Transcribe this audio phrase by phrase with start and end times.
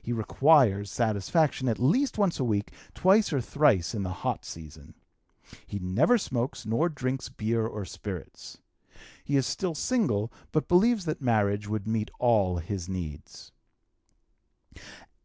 [0.00, 4.94] He requires satisfaction at least once a week, twice or thrice in the hot season.
[5.66, 8.58] He never smokes, nor drinks beer or spirits.
[9.24, 13.50] He is still single, but believes that marriage would meet all his needs.